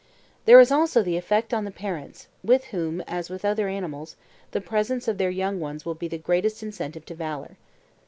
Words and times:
There 0.45 0.59
is 0.59 0.71
also 0.71 1.03
the 1.03 1.15
effect 1.15 1.53
on 1.53 1.63
the 1.63 1.69
parents, 1.69 2.27
with 2.43 2.63
whom, 2.73 3.01
as 3.01 3.29
with 3.29 3.45
other 3.45 3.67
animals, 3.67 4.15
the 4.49 4.59
presence 4.59 5.07
of 5.07 5.19
their 5.19 5.29
young 5.29 5.59
ones 5.59 5.85
will 5.85 5.93
be 5.93 6.07
the 6.07 6.17
greatest 6.17 6.63
incentive 6.63 7.05
to 7.05 7.13
valour. 7.13 7.55